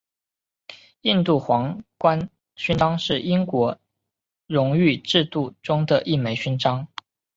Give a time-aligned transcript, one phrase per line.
[1.01, 3.77] 印度皇冠勋章是英国
[4.47, 6.87] 荣誉制度中的一枚勋章。